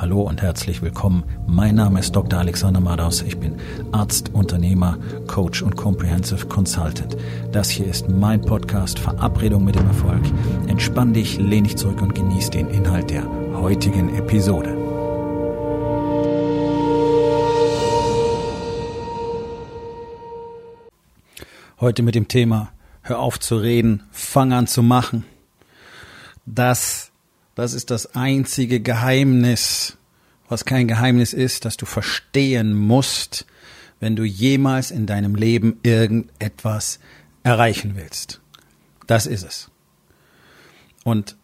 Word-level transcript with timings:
Hallo 0.00 0.22
und 0.22 0.42
herzlich 0.42 0.80
willkommen. 0.80 1.24
Mein 1.48 1.74
Name 1.74 1.98
ist 1.98 2.14
Dr. 2.14 2.38
Alexander 2.38 2.78
Madaus. 2.78 3.20
Ich 3.22 3.36
bin 3.36 3.56
Arzt, 3.90 4.32
Unternehmer, 4.32 4.96
Coach 5.26 5.60
und 5.60 5.74
Comprehensive 5.74 6.46
Consultant. 6.46 7.16
Das 7.50 7.68
hier 7.68 7.88
ist 7.88 8.08
mein 8.08 8.40
Podcast 8.40 9.00
Verabredung 9.00 9.64
mit 9.64 9.74
dem 9.74 9.88
Erfolg. 9.88 10.22
Entspann 10.68 11.14
dich, 11.14 11.38
lehn 11.38 11.64
dich 11.64 11.76
zurück 11.76 12.00
und 12.00 12.14
genieß 12.14 12.50
den 12.50 12.68
Inhalt 12.68 13.10
der 13.10 13.24
heutigen 13.54 14.14
Episode. 14.14 14.76
Heute 21.80 22.04
mit 22.04 22.14
dem 22.14 22.28
Thema 22.28 22.70
Hör 23.02 23.18
auf 23.18 23.40
zu 23.40 23.56
reden, 23.56 24.04
fang 24.12 24.52
an 24.52 24.68
zu 24.68 24.84
machen. 24.84 25.24
Das 26.46 27.07
das 27.58 27.74
ist 27.74 27.90
das 27.90 28.14
einzige 28.14 28.78
Geheimnis, 28.78 29.98
was 30.48 30.64
kein 30.64 30.86
Geheimnis 30.86 31.32
ist, 31.32 31.64
dass 31.64 31.76
du 31.76 31.86
verstehen 31.86 32.72
musst, 32.72 33.46
wenn 33.98 34.14
du 34.14 34.22
jemals 34.22 34.92
in 34.92 35.06
deinem 35.06 35.34
Leben 35.34 35.80
irgendetwas 35.82 37.00
erreichen 37.42 37.96
willst. 37.96 38.40
Das 39.08 39.26
ist 39.26 39.44
es. 39.44 39.72
Und 41.02 41.36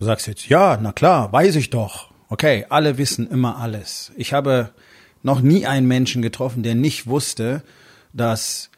du 0.00 0.04
sagst 0.04 0.26
jetzt, 0.26 0.50
ja, 0.50 0.78
na 0.82 0.92
klar, 0.92 1.32
weiß 1.32 1.56
ich 1.56 1.70
doch. 1.70 2.10
Okay, 2.28 2.66
alle 2.68 2.98
wissen 2.98 3.26
immer 3.30 3.56
alles. 3.56 4.12
Ich 4.16 4.34
habe 4.34 4.74
noch 5.22 5.40
nie 5.40 5.64
einen 5.64 5.88
Menschen 5.88 6.20
getroffen, 6.20 6.62
der 6.62 6.74
nicht 6.74 7.06
wusste, 7.06 7.62
dass 8.12 8.68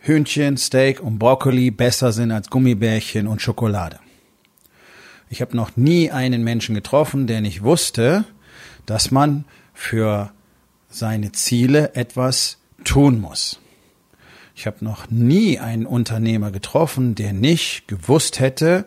Hühnchen, 0.00 0.58
Steak 0.58 1.00
und 1.00 1.18
Brokkoli 1.18 1.70
besser 1.70 2.12
sind 2.12 2.32
als 2.32 2.50
Gummibärchen 2.50 3.28
und 3.28 3.40
Schokolade. 3.40 3.98
Ich 5.34 5.40
habe 5.40 5.56
noch 5.56 5.76
nie 5.76 6.12
einen 6.12 6.44
Menschen 6.44 6.76
getroffen, 6.76 7.26
der 7.26 7.40
nicht 7.40 7.64
wusste, 7.64 8.24
dass 8.86 9.10
man 9.10 9.44
für 9.72 10.30
seine 10.88 11.32
Ziele 11.32 11.96
etwas 11.96 12.58
tun 12.84 13.20
muss. 13.20 13.58
Ich 14.54 14.68
habe 14.68 14.84
noch 14.84 15.10
nie 15.10 15.58
einen 15.58 15.86
Unternehmer 15.86 16.52
getroffen, 16.52 17.16
der 17.16 17.32
nicht 17.32 17.88
gewusst 17.88 18.38
hätte, 18.38 18.84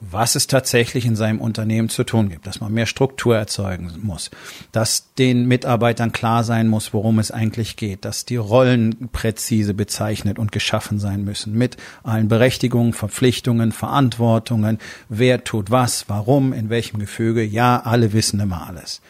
was 0.00 0.34
es 0.34 0.46
tatsächlich 0.46 1.06
in 1.06 1.16
seinem 1.16 1.40
Unternehmen 1.40 1.88
zu 1.88 2.04
tun 2.04 2.28
gibt, 2.28 2.46
dass 2.46 2.60
man 2.60 2.72
mehr 2.72 2.86
Struktur 2.86 3.36
erzeugen 3.36 3.90
muss, 4.02 4.30
dass 4.72 5.14
den 5.14 5.46
Mitarbeitern 5.46 6.12
klar 6.12 6.44
sein 6.44 6.68
muss, 6.68 6.92
worum 6.92 7.18
es 7.18 7.30
eigentlich 7.30 7.76
geht, 7.76 8.04
dass 8.04 8.26
die 8.26 8.36
Rollen 8.36 9.08
präzise 9.12 9.72
bezeichnet 9.72 10.38
und 10.38 10.52
geschaffen 10.52 10.98
sein 10.98 11.24
müssen, 11.24 11.54
mit 11.56 11.76
allen 12.02 12.28
Berechtigungen, 12.28 12.92
Verpflichtungen, 12.92 13.72
Verantwortungen, 13.72 14.78
wer 15.08 15.44
tut 15.44 15.70
was, 15.70 16.08
warum, 16.08 16.52
in 16.52 16.68
welchem 16.68 16.98
Gefüge, 16.98 17.42
ja, 17.42 17.80
alle 17.80 18.12
wissen 18.12 18.40
immer 18.40 18.68
alles. 18.68 19.00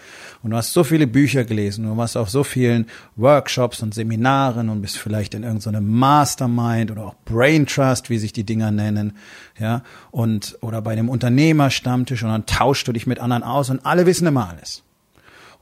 Und 0.46 0.50
du 0.50 0.58
hast 0.58 0.72
so 0.72 0.84
viele 0.84 1.08
Bücher 1.08 1.44
gelesen, 1.44 1.86
du 1.86 1.96
warst 1.96 2.16
auf 2.16 2.30
so 2.30 2.44
vielen 2.44 2.86
Workshops 3.16 3.82
und 3.82 3.94
Seminaren 3.94 4.68
und 4.68 4.80
bist 4.80 4.96
vielleicht 4.96 5.34
in 5.34 5.42
irgendeinem 5.42 5.88
Mastermind 5.90 6.92
oder 6.92 7.06
auch 7.06 7.14
Brain 7.24 7.66
Trust, 7.66 8.10
wie 8.10 8.18
sich 8.18 8.32
die 8.32 8.44
Dinger 8.44 8.70
nennen, 8.70 9.16
ja, 9.58 9.82
und, 10.12 10.56
oder 10.60 10.75
bei 10.80 10.96
dem 10.96 11.08
Unternehmerstammtisch 11.08 12.22
und 12.22 12.30
dann 12.30 12.46
tauschst 12.46 12.86
du 12.88 12.92
dich 12.92 13.06
mit 13.06 13.18
anderen 13.18 13.42
aus 13.42 13.70
und 13.70 13.84
alle 13.84 14.06
wissen 14.06 14.26
immer 14.26 14.48
alles. 14.48 14.82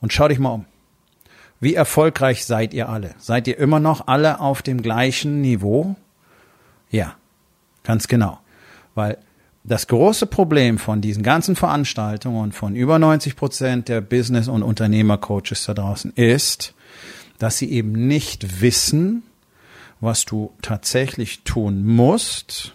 Und 0.00 0.12
schau 0.12 0.28
dich 0.28 0.38
mal 0.38 0.50
um. 0.50 0.66
Wie 1.60 1.74
erfolgreich 1.74 2.44
seid 2.44 2.74
ihr 2.74 2.88
alle? 2.88 3.14
Seid 3.18 3.48
ihr 3.48 3.58
immer 3.58 3.80
noch 3.80 4.06
alle 4.06 4.40
auf 4.40 4.62
dem 4.62 4.82
gleichen 4.82 5.40
Niveau? 5.40 5.96
Ja, 6.90 7.14
ganz 7.84 8.06
genau. 8.06 8.38
Weil 8.94 9.18
das 9.62 9.86
große 9.86 10.26
Problem 10.26 10.78
von 10.78 11.00
diesen 11.00 11.22
ganzen 11.22 11.56
Veranstaltungen 11.56 12.38
und 12.38 12.54
von 12.54 12.76
über 12.76 12.98
90 12.98 13.34
Prozent 13.34 13.88
der 13.88 14.02
Business- 14.02 14.48
und 14.48 14.62
Unternehmercoaches 14.62 15.64
da 15.64 15.72
draußen 15.72 16.12
ist, 16.12 16.74
dass 17.38 17.56
sie 17.56 17.70
eben 17.70 17.92
nicht 17.92 18.60
wissen, 18.60 19.22
was 20.00 20.26
du 20.26 20.52
tatsächlich 20.60 21.44
tun 21.44 21.84
musst, 21.84 22.74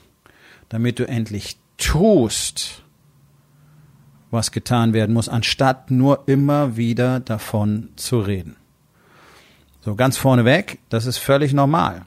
damit 0.69 0.97
du 0.97 1.07
endlich 1.07 1.57
tust, 1.79 2.83
was 4.31 4.51
getan 4.51 4.93
werden 4.93 5.13
muss, 5.13 5.27
anstatt 5.27 5.89
nur 5.89 6.27
immer 6.27 6.77
wieder 6.77 7.19
davon 7.19 7.89
zu 7.95 8.19
reden. 8.19 8.55
So 9.81 9.95
ganz 9.95 10.17
vorneweg, 10.17 10.79
das 10.89 11.05
ist 11.05 11.17
völlig 11.17 11.53
normal. 11.53 12.05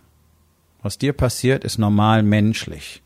Was 0.83 0.99
dir 0.99 1.13
passiert, 1.13 1.65
ist 1.65 1.79
normal 1.79 2.23
menschlich. 2.23 3.03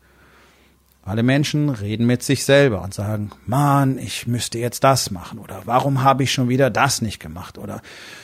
Alle 1.07 1.23
Menschen 1.23 1.69
reden 1.69 2.05
mit 2.05 2.21
sich 2.21 2.43
selber 2.43 2.81
und 2.81 2.93
sagen, 2.93 3.31
Mann, 3.45 3.97
ich 3.97 4.27
müsste 4.27 4.59
jetzt 4.59 4.83
das 4.83 5.09
machen 5.09 5.39
oder 5.39 5.61
warum 5.63 6.03
habe 6.03 6.23
ich 6.23 6.33
schon 6.33 6.49
wieder 6.49 6.69
das 6.69 7.01
nicht 7.01 7.21
gemacht 7.21 7.57
oder 7.57 7.81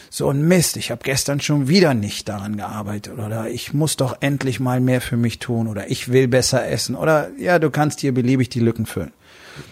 so 0.09 0.29
ein 0.29 0.45
Mist, 0.45 0.75
ich 0.75 0.91
habe 0.91 1.01
gestern 1.01 1.39
schon 1.39 1.69
wieder 1.69 1.94
nicht 1.94 2.27
daran 2.27 2.57
gearbeitet 2.57 3.17
oder 3.17 3.49
ich 3.49 3.73
muss 3.73 3.95
doch 3.95 4.17
endlich 4.19 4.59
mal 4.59 4.81
mehr 4.81 4.99
für 4.99 5.16
mich 5.16 5.39
tun 5.39 5.69
oder 5.69 5.89
ich 5.89 6.11
will 6.11 6.27
besser 6.27 6.67
essen 6.67 6.95
oder 6.95 7.29
ja, 7.39 7.57
du 7.57 7.71
kannst 7.71 8.01
hier 8.01 8.13
beliebig 8.13 8.49
die 8.49 8.59
Lücken 8.59 8.85
füllen. 8.85 9.13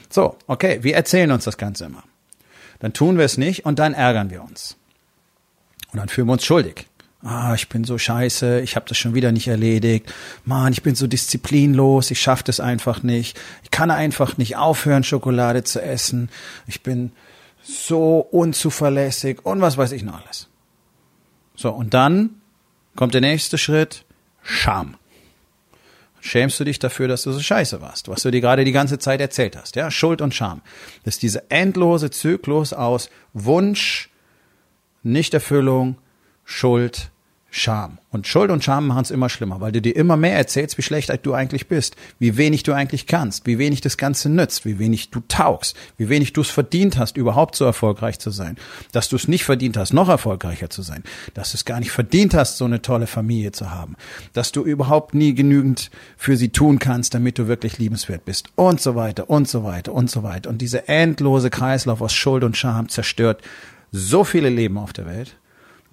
So, 0.09 0.37
okay, 0.47 0.79
wir 0.81 0.95
erzählen 0.95 1.31
uns 1.31 1.43
das 1.43 1.57
Ganze 1.57 1.85
immer. 1.85 2.03
Dann 2.79 2.93
tun 2.93 3.17
wir 3.17 3.25
es 3.25 3.37
nicht 3.37 3.65
und 3.65 3.77
dann 3.77 3.93
ärgern 3.93 4.29
wir 4.29 4.41
uns. 4.41 4.77
Und 5.91 5.99
dann 5.99 6.07
fühlen 6.07 6.27
wir 6.27 6.33
uns 6.33 6.45
schuldig 6.45 6.87
ah, 7.23 7.53
ich 7.53 7.69
bin 7.69 7.83
so 7.83 7.97
scheiße, 7.97 8.61
ich 8.61 8.75
habe 8.75 8.87
das 8.87 8.97
schon 8.97 9.13
wieder 9.13 9.31
nicht 9.31 9.47
erledigt, 9.47 10.11
Mann, 10.45 10.73
ich 10.73 10.83
bin 10.83 10.95
so 10.95 11.07
disziplinlos, 11.07 12.11
ich 12.11 12.21
schaffe 12.21 12.43
das 12.45 12.59
einfach 12.59 13.03
nicht, 13.03 13.39
ich 13.63 13.71
kann 13.71 13.91
einfach 13.91 14.37
nicht 14.37 14.57
aufhören, 14.57 15.03
Schokolade 15.03 15.63
zu 15.63 15.81
essen, 15.81 16.29
ich 16.67 16.81
bin 16.81 17.11
so 17.61 18.19
unzuverlässig 18.19 19.45
und 19.45 19.61
was 19.61 19.77
weiß 19.77 19.91
ich 19.91 20.03
noch 20.03 20.21
alles. 20.23 20.47
So, 21.55 21.71
und 21.71 21.93
dann 21.93 22.41
kommt 22.95 23.13
der 23.13 23.21
nächste 23.21 23.57
Schritt, 23.57 24.03
Scham. 24.41 24.95
Schämst 26.19 26.59
du 26.59 26.63
dich 26.63 26.77
dafür, 26.77 27.07
dass 27.07 27.23
du 27.23 27.31
so 27.31 27.39
scheiße 27.39 27.81
warst, 27.81 28.07
was 28.07 28.21
du 28.21 28.31
dir 28.31 28.41
gerade 28.41 28.63
die 28.63 28.71
ganze 28.71 28.99
Zeit 28.99 29.21
erzählt 29.21 29.55
hast, 29.55 29.75
ja? 29.75 29.89
Schuld 29.89 30.21
und 30.21 30.35
Scham. 30.35 30.61
Das 31.03 31.15
ist 31.15 31.23
diese 31.23 31.49
endlose 31.49 32.11
Zyklus 32.11 32.73
aus 32.73 33.09
Wunsch, 33.33 34.09
Nichterfüllung, 35.03 35.97
Schuld, 36.51 37.11
Scham. 37.49 37.97
Und 38.11 38.27
Schuld 38.27 38.51
und 38.51 38.63
Scham 38.63 38.87
machen 38.87 39.03
es 39.03 39.11
immer 39.11 39.29
schlimmer, 39.29 39.61
weil 39.61 39.71
du 39.71 39.81
dir 39.81 39.95
immer 39.95 40.15
mehr 40.15 40.35
erzählst, 40.35 40.77
wie 40.77 40.81
schlecht 40.81 41.11
du 41.23 41.33
eigentlich 41.33 41.67
bist, 41.67 41.95
wie 42.19 42.35
wenig 42.37 42.63
du 42.63 42.73
eigentlich 42.73 43.07
kannst, 43.07 43.45
wie 43.45 43.57
wenig 43.57 43.81
das 43.81 43.97
Ganze 43.97 44.29
nützt, 44.29 44.65
wie 44.65 44.77
wenig 44.77 45.11
du 45.11 45.21
taugst, 45.27 45.77
wie 45.97 46.09
wenig 46.09 46.33
du 46.33 46.41
es 46.41 46.49
verdient 46.49 46.97
hast, 46.97 47.15
überhaupt 47.15 47.55
so 47.55 47.65
erfolgreich 47.65 48.19
zu 48.19 48.31
sein, 48.31 48.57
dass 48.91 49.09
du 49.09 49.15
es 49.15 49.27
nicht 49.27 49.43
verdient 49.43 49.75
hast, 49.75 49.93
noch 49.93 50.07
erfolgreicher 50.07 50.69
zu 50.69 50.81
sein, 50.81 51.03
dass 51.33 51.51
du 51.51 51.55
es 51.55 51.65
gar 51.65 51.79
nicht 51.79 51.91
verdient 51.91 52.33
hast, 52.33 52.57
so 52.57 52.65
eine 52.65 52.81
tolle 52.81 53.07
Familie 53.07 53.53
zu 53.53 53.71
haben, 53.71 53.95
dass 54.33 54.51
du 54.51 54.63
überhaupt 54.63 55.13
nie 55.13 55.33
genügend 55.33 55.89
für 56.17 56.35
sie 56.37 56.49
tun 56.49 56.79
kannst, 56.79 57.13
damit 57.13 57.39
du 57.39 57.47
wirklich 57.47 57.77
liebenswert 57.77 58.25
bist. 58.25 58.49
Und 58.55 58.81
so 58.81 58.95
weiter 58.95 59.29
und 59.29 59.47
so 59.47 59.63
weiter 59.63 59.93
und 59.93 60.09
so 60.09 60.23
weiter. 60.23 60.49
Und 60.49 60.61
diese 60.61 60.87
endlose 60.87 61.49
Kreislauf 61.49 62.01
aus 62.01 62.13
Schuld 62.13 62.43
und 62.43 62.57
Scham 62.57 62.89
zerstört 62.89 63.41
so 63.91 64.23
viele 64.23 64.49
Leben 64.49 64.77
auf 64.77 64.93
der 64.93 65.05
Welt 65.05 65.35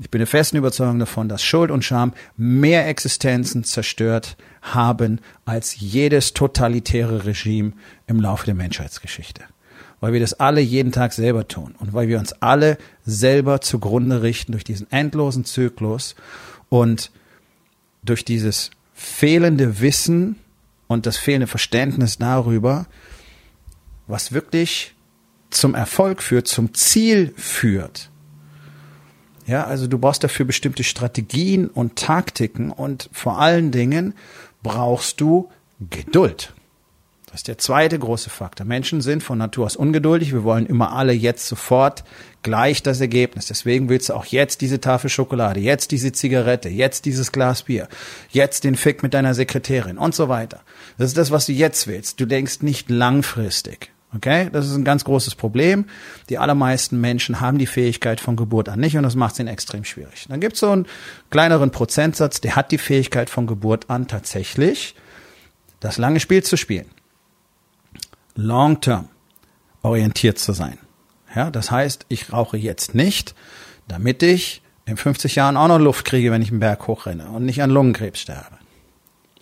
ich 0.00 0.10
bin 0.10 0.20
der 0.20 0.28
festen 0.28 0.56
Überzeugung 0.56 0.98
davon, 0.98 1.28
dass 1.28 1.42
Schuld 1.42 1.70
und 1.70 1.84
Scham 1.84 2.12
mehr 2.36 2.86
Existenzen 2.86 3.64
zerstört 3.64 4.36
haben 4.62 5.20
als 5.44 5.78
jedes 5.80 6.34
totalitäre 6.34 7.24
Regime 7.24 7.72
im 8.06 8.20
Laufe 8.20 8.46
der 8.46 8.54
Menschheitsgeschichte. 8.54 9.42
Weil 10.00 10.12
wir 10.12 10.20
das 10.20 10.34
alle 10.34 10.60
jeden 10.60 10.92
Tag 10.92 11.12
selber 11.12 11.48
tun 11.48 11.74
und 11.80 11.92
weil 11.92 12.06
wir 12.06 12.20
uns 12.20 12.32
alle 12.34 12.78
selber 13.04 13.60
zugrunde 13.60 14.22
richten 14.22 14.52
durch 14.52 14.62
diesen 14.62 14.90
endlosen 14.92 15.44
Zyklus 15.44 16.14
und 16.68 17.10
durch 18.04 18.24
dieses 18.24 18.70
fehlende 18.94 19.80
Wissen 19.80 20.36
und 20.86 21.06
das 21.06 21.16
fehlende 21.16 21.48
Verständnis 21.48 22.18
darüber, 22.18 22.86
was 24.06 24.30
wirklich 24.30 24.94
zum 25.50 25.74
Erfolg 25.74 26.22
führt, 26.22 26.46
zum 26.46 26.72
Ziel 26.74 27.34
führt 27.36 28.10
ja, 29.48 29.64
also 29.64 29.86
du 29.86 29.98
brauchst 29.98 30.22
dafür 30.22 30.46
bestimmte 30.46 30.84
Strategien 30.84 31.68
und 31.68 31.96
Taktiken 31.96 32.70
und 32.70 33.08
vor 33.12 33.40
allen 33.40 33.70
Dingen 33.70 34.14
brauchst 34.62 35.20
du 35.20 35.48
Geduld. 35.90 36.52
Das 37.26 37.40
ist 37.40 37.48
der 37.48 37.58
zweite 37.58 37.98
große 37.98 38.30
Faktor. 38.30 38.66
Menschen 38.66 39.00
sind 39.00 39.22
von 39.22 39.38
Natur 39.38 39.66
aus 39.66 39.76
ungeduldig. 39.76 40.32
Wir 40.32 40.44
wollen 40.44 40.66
immer 40.66 40.92
alle 40.92 41.12
jetzt 41.12 41.46
sofort 41.46 42.04
gleich 42.42 42.82
das 42.82 43.00
Ergebnis. 43.00 43.46
Deswegen 43.46 43.88
willst 43.88 44.08
du 44.08 44.14
auch 44.14 44.24
jetzt 44.24 44.60
diese 44.60 44.80
Tafel 44.80 45.10
Schokolade, 45.10 45.60
jetzt 45.60 45.90
diese 45.90 46.12
Zigarette, 46.12 46.68
jetzt 46.68 47.04
dieses 47.04 47.32
Glas 47.32 47.64
Bier, 47.64 47.88
jetzt 48.30 48.64
den 48.64 48.76
Fick 48.76 49.02
mit 49.02 49.14
deiner 49.14 49.34
Sekretärin 49.34 49.98
und 49.98 50.14
so 50.14 50.28
weiter. 50.28 50.60
Das 50.96 51.08
ist 51.08 51.18
das, 51.18 51.30
was 51.30 51.46
du 51.46 51.52
jetzt 51.52 51.86
willst. 51.86 52.18
Du 52.18 52.26
denkst 52.26 52.62
nicht 52.62 52.90
langfristig. 52.90 53.92
Okay, 54.14 54.48
das 54.50 54.66
ist 54.66 54.74
ein 54.74 54.84
ganz 54.84 55.04
großes 55.04 55.34
Problem. 55.34 55.84
Die 56.30 56.38
allermeisten 56.38 56.98
Menschen 56.98 57.40
haben 57.40 57.58
die 57.58 57.66
Fähigkeit 57.66 58.20
von 58.20 58.36
Geburt 58.36 58.70
an 58.70 58.80
nicht 58.80 58.96
und 58.96 59.02
das 59.02 59.16
macht 59.16 59.34
es 59.34 59.40
ihnen 59.40 59.48
extrem 59.48 59.84
schwierig. 59.84 60.26
Dann 60.28 60.40
gibt 60.40 60.54
es 60.54 60.60
so 60.60 60.70
einen 60.70 60.86
kleineren 61.30 61.70
Prozentsatz, 61.70 62.40
der 62.40 62.56
hat 62.56 62.70
die 62.72 62.78
Fähigkeit 62.78 63.28
von 63.28 63.46
Geburt 63.46 63.90
an 63.90 64.06
tatsächlich, 64.06 64.94
das 65.80 65.98
lange 65.98 66.20
Spiel 66.20 66.42
zu 66.42 66.56
spielen. 66.56 66.86
Long 68.34 68.80
term 68.80 69.08
orientiert 69.82 70.38
zu 70.38 70.52
sein. 70.52 70.78
Ja, 71.34 71.50
das 71.50 71.70
heißt, 71.70 72.06
ich 72.08 72.32
rauche 72.32 72.56
jetzt 72.56 72.94
nicht, 72.94 73.34
damit 73.88 74.22
ich 74.22 74.62
in 74.86 74.96
50 74.96 75.34
Jahren 75.34 75.58
auch 75.58 75.68
noch 75.68 75.78
Luft 75.78 76.06
kriege, 76.06 76.32
wenn 76.32 76.40
ich 76.40 76.50
einen 76.50 76.60
Berg 76.60 76.86
hochrenne 76.86 77.28
und 77.28 77.44
nicht 77.44 77.62
an 77.62 77.70
Lungenkrebs 77.70 78.20
sterbe. 78.20 78.56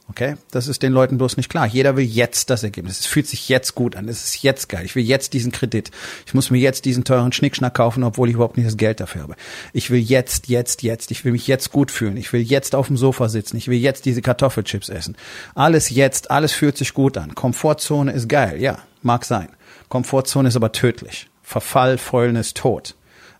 Okay? 0.08 0.37
Das 0.53 0.69
ist 0.69 0.82
den 0.82 0.93
Leuten 0.93 1.19
bloß 1.19 1.37
nicht 1.37 1.49
klar. 1.49 1.67
Jeder 1.67 1.97
will 1.97 2.05
jetzt 2.05 2.50
das 2.50 2.62
Ergebnis. 2.62 3.00
Es 3.00 3.06
fühlt 3.06 3.26
sich 3.26 3.49
jetzt 3.49 3.75
gut 3.75 3.97
an. 3.97 4.08
Es 4.08 4.25
ist 4.25 4.43
jetzt 4.43 4.69
geil. 4.69 4.85
Ich 4.85 4.94
will 4.94 5.05
jetzt 5.05 5.35
diesen 5.35 5.50
Kredit. 5.50 5.91
Ich 6.26 6.35
muss 6.35 6.50
mir 6.50 6.58
jetzt 6.58 6.85
diesen 6.85 7.05
teuren 7.05 7.32
Schnickschnack 7.32 7.75
kaufen, 7.75 8.05
obwohl 8.05 8.29
ich 8.29 8.35
überhaupt 8.35 8.56
nicht 8.56 8.67
das 8.67 8.76
Geld 8.76 9.00
dafür 9.00 9.23
habe. 9.23 9.37
Ich 9.73 9.91
will 9.91 10.00
jetzt, 10.00 10.49
jetzt, 10.49 10.82
jetzt. 10.82 11.11
Ich 11.11 11.25
will 11.25 11.32
mich 11.32 11.47
jetzt 11.49 11.73
gut 11.73 11.91
fühlen. 11.91 12.17
Ich 12.17 12.32
will 12.32 12.41
jetzt 12.41 12.75
auf 12.75 12.87
dem 12.87 12.97
Sofa 12.97 13.29
sitzen. 13.29 13.56
Ich 13.56 13.69
will 13.69 13.79
jetzt 13.79 14.05
diese 14.05 14.23
Kartoffelchips 14.23 14.88
essen. 14.88 15.17
Alles 15.55 15.91
jetzt, 15.91 16.31
alles 16.31 16.52
fühlt 16.52 16.76
sich 16.76 16.94
gut 16.94 17.19
an. 17.19 17.35
Komfortzone 17.35 18.12
ist 18.12 18.29
geil. 18.29 18.61
Ja, 18.61 18.79
mag 19.02 19.25
sein. 19.25 19.49
Komfortzone 19.88 20.49
ist 20.49 20.56
aber 20.56 20.73
tödlich. 20.73 21.29
Verfall, 21.43 21.99
Fäulnis, 21.99 22.55
Tod. 22.55 22.95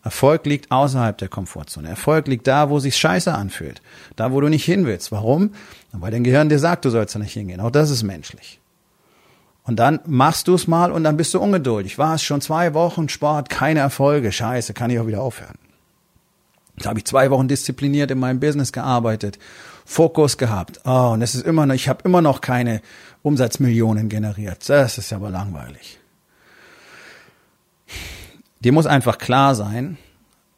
Erfolg 0.07 0.47
liegt 0.47 0.71
außerhalb 0.71 1.19
der 1.19 1.27
Komfortzone. 1.27 1.89
Erfolg 1.89 2.29
liegt 2.29 2.47
da, 2.47 2.71
wo 2.71 2.79
sich 2.79 2.97
scheiße 2.97 3.35
anfühlt. 3.35 3.83
Da, 4.15 4.31
wo 4.31 4.41
du 4.41 4.49
nicht 4.49 4.65
hin 4.65 4.87
willst. 4.87 5.11
Warum? 5.11 5.51
Weil 5.91 6.13
dein 6.13 6.23
Gehirn 6.23 6.49
dir 6.49 6.61
sagt, 6.61 6.85
du 6.85 6.91
sollst 6.91 7.17
da 7.17 7.19
nicht 7.19 7.33
hingehen. 7.33 7.61
Auch 7.61 7.73
das 7.73 7.91
ist 7.91 8.05
menschlich. 8.05 8.61
Und 9.65 9.81
dann 9.81 9.99
machst 10.07 10.47
du 10.47 10.55
es 10.55 10.69
mal 10.69 10.93
und 10.93 11.03
dann 11.03 11.17
bist 11.17 11.35
du 11.35 11.41
ungeduldig. 11.41 11.99
War 11.99 12.15
es 12.15 12.23
schon 12.23 12.41
zwei 12.41 12.73
Wochen 12.73 13.09
Sport, 13.09 13.51
keine 13.51 13.81
Erfolge. 13.81 14.31
Scheiße, 14.31 14.75
kann 14.75 14.91
ich 14.91 15.01
auch 15.01 15.09
wieder 15.09 15.23
aufhören. 15.23 15.59
Da 16.77 16.91
habe 16.91 17.01
ich 17.01 17.05
zwei 17.05 17.33
Wochen 17.33 17.49
diszipliniert 17.49 18.13
in 18.13 18.21
meinem 18.21 18.39
Business 18.39 18.71
gearbeitet, 18.71 19.41
Fokus 19.85 20.39
gehabt. 20.39 20.79
Oh, 20.85 21.11
und 21.15 21.23
es 21.23 21.35
ist 21.35 21.45
immer 21.45 21.67
noch, 21.67 21.75
ich 21.75 21.89
habe 21.89 22.05
immer 22.05 22.23
noch 22.23 22.43
keine 22.43 22.81
Umsatzmillionen 23.23 24.09
generiert. 24.09 24.69
Das 24.69 24.99
ist 24.99 25.13
aber 25.13 25.31
langweilig. 25.31 25.99
Dir 28.61 28.73
muss 28.73 28.87
einfach 28.87 29.19
klar 29.19 29.55
sein, 29.55 29.99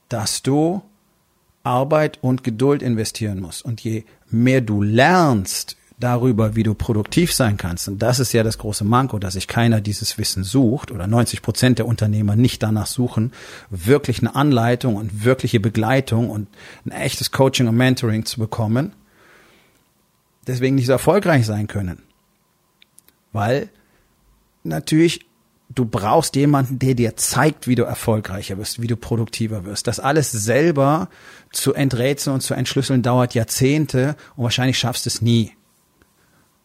dass 0.09 0.43
du 0.43 0.83
Arbeit 1.63 2.19
und 2.23 2.45
Geduld 2.45 2.83
investieren 2.83 3.41
musst. 3.41 3.65
Und 3.65 3.81
je 3.81 4.05
mehr 4.31 4.61
du 4.61 4.83
lernst 4.83 5.77
darüber, 6.01 6.55
wie 6.55 6.63
du 6.63 6.75
produktiv 6.75 7.33
sein 7.35 7.57
kannst, 7.57 7.89
und 7.89 8.01
das 8.01 8.21
ist 8.21 8.33
ja 8.33 8.43
das 8.43 8.59
große 8.59 8.85
Manko, 8.85 9.19
dass 9.19 9.35
sich 9.35 9.49
keiner 9.49 9.81
dieses 9.81 10.17
Wissen 10.17 10.45
sucht 10.45 10.93
oder 10.93 11.07
90 11.07 11.43
Prozent 11.43 11.79
der 11.79 11.87
Unternehmer 11.87 12.37
nicht 12.37 12.63
danach 12.63 12.87
suchen, 12.87 13.33
wirklich 13.69 14.21
eine 14.21 14.35
Anleitung 14.37 14.95
und 14.95 15.25
wirkliche 15.25 15.59
Begleitung 15.59 16.31
und 16.31 16.49
ein 16.87 16.93
echtes 16.93 17.33
Coaching 17.33 17.67
und 17.67 17.77
Mentoring 17.77 18.25
zu 18.25 18.39
bekommen, 18.39 18.93
deswegen 20.47 20.77
nicht 20.77 20.87
so 20.87 20.93
erfolgreich 20.93 21.45
sein 21.45 21.67
können. 21.67 22.03
Weil 23.33 23.69
natürlich 24.63 25.28
du 25.69 25.85
brauchst 25.85 26.37
jemanden, 26.37 26.79
der 26.79 26.95
dir 26.95 27.17
zeigt, 27.17 27.67
wie 27.67 27.75
du 27.75 27.85
erfolgreicher 27.85 28.59
wirst, 28.59 28.81
wie 28.81 28.87
du 28.87 28.97
produktiver 28.97 29.65
wirst. 29.65 29.87
Das 29.87 30.01
alles 30.01 30.31
selber 30.31 31.09
zu 31.53 31.75
enträtseln 31.75 32.35
und 32.35 32.41
zu 32.41 32.55
entschlüsseln 32.55 33.03
dauert 33.03 33.35
Jahrzehnte 33.35 34.17
und 34.37 34.45
wahrscheinlich 34.45 34.79
schaffst 34.79 35.07
du 35.07 35.09
es 35.09 35.23
nie. 35.23 35.53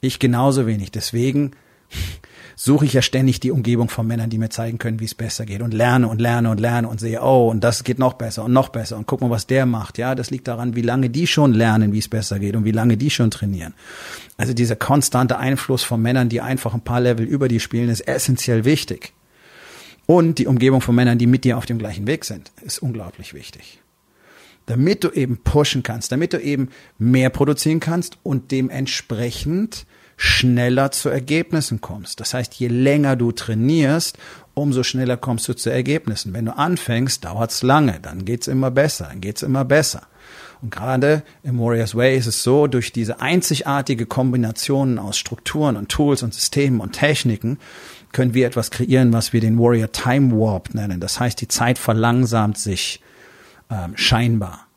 Ich 0.02 0.20
genauso 0.20 0.68
wenig. 0.68 0.92
Deswegen 0.92 1.52
suche 2.56 2.86
ich 2.86 2.94
ja 2.94 3.02
ständig 3.02 3.40
die 3.40 3.52
Umgebung 3.52 3.90
von 3.90 4.06
Männern, 4.08 4.30
die 4.30 4.38
mir 4.38 4.50
zeigen 4.50 4.78
können, 4.78 5.00
wie 5.00 5.06
es 5.06 5.16
besser 5.16 5.46
geht 5.46 5.62
und 5.62 5.74
lerne 5.74 6.08
und 6.08 6.22
lerne 6.22 6.50
und 6.50 6.60
lerne 6.60 6.88
und 6.88 7.00
sehe, 7.00 7.22
oh, 7.22 7.50
und 7.50 7.64
das 7.64 7.84
geht 7.84 8.00
noch 8.00 8.14
besser 8.14 8.44
und 8.44 8.54
noch 8.54 8.70
besser 8.70 8.98
und 8.98 9.08
guck 9.08 9.22
mal, 9.22 9.30
was 9.30 9.48
der 9.48 9.66
macht. 9.66 9.98
Ja, 9.98 10.16
das 10.16 10.30
liegt 10.30 10.48
daran, 10.48 10.76
wie 10.76 10.82
lange 10.82 11.10
die 11.10 11.28
schon 11.28 11.54
lernen, 11.54 11.94
wie 11.94 12.00
es 12.00 12.08
besser 12.08 12.40
geht 12.40 12.56
und 12.56 12.66
wie 12.66 12.72
lange 12.72 12.98
die 12.98 13.10
schon 13.10 13.32
trainieren. 13.32 13.74
Also 14.38 14.54
dieser 14.54 14.76
konstante 14.76 15.38
Einfluss 15.38 15.84
von 15.84 16.02
Männern, 16.02 16.30
die 16.30 16.42
einfach 16.42 16.74
ein 16.74 16.82
paar 16.82 17.02
Level 17.02 17.26
über 17.26 17.48
die 17.48 17.60
spielen, 17.60 17.90
ist 17.90 18.08
essentiell 18.08 18.66
wichtig. 18.66 19.14
Und 20.06 20.40
die 20.40 20.48
Umgebung 20.48 20.82
von 20.82 20.96
Männern, 20.96 21.18
die 21.18 21.28
mit 21.28 21.46
dir 21.46 21.58
auf 21.58 21.66
dem 21.66 21.78
gleichen 21.78 22.08
Weg 22.08 22.26
sind, 22.26 22.52
ist 22.62 22.80
unglaublich 22.80 23.34
wichtig. 23.34 23.80
Damit 24.66 25.04
du 25.04 25.10
eben 25.12 25.38
pushen 25.38 25.84
kannst, 25.84 26.12
damit 26.12 26.34
du 26.34 26.42
eben 26.42 26.70
mehr 26.98 27.30
produzieren 27.30 27.80
kannst 27.80 28.18
und 28.24 28.52
dementsprechend 28.52 29.86
schneller 30.18 30.92
zu 30.92 31.10
Ergebnissen 31.10 31.82
kommst. 31.82 32.20
Das 32.20 32.34
heißt, 32.34 32.54
je 32.56 32.68
länger 32.68 33.16
du 33.16 33.32
trainierst, 33.32 34.18
umso 34.54 34.84
schneller 34.84 35.18
kommst 35.18 35.48
du 35.48 35.54
zu 35.54 35.70
Ergebnissen. 35.70 36.34
Wenn 36.34 36.46
du 36.46 36.56
anfängst, 36.56 37.26
dauert's 37.26 37.64
lange, 37.64 38.00
dann 38.00 38.26
geht's 38.26 38.48
immer 38.48 38.72
besser, 38.72 39.08
dann 39.10 39.22
geht's 39.22 39.42
immer 39.42 39.66
besser. 39.66 40.04
Und 40.62 40.72
gerade 40.72 41.24
im 41.44 41.60
Warriors 41.60 41.94
Way 41.96 42.18
ist 42.18 42.28
es 42.28 42.42
so, 42.42 42.68
durch 42.68 42.94
diese 42.94 43.20
einzigartige 43.20 44.06
Kombinationen 44.06 44.98
aus 44.98 45.18
Strukturen 45.18 45.76
und 45.76 45.90
Tools 45.90 46.24
und 46.24 46.34
Systemen 46.34 46.80
und 46.80 46.94
Techniken 46.94 47.60
können 48.14 48.34
wir 48.34 48.48
etwas 48.48 48.72
kreieren, 48.72 49.12
was 49.12 49.34
wir 49.34 49.42
den 49.42 49.60
Warrior 49.60 49.92
Time 49.92 50.32
Warp 50.32 50.74
nennen. 50.74 51.02
Das 51.02 51.20
heißt, 51.20 51.42
die 51.42 51.50
Zeit 51.50 51.78
verlangsamt 51.78 52.58
sich 52.58 53.02
ähm, 53.70 53.98
scheinbar. 53.98 54.68